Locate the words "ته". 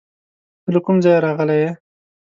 0.63-0.69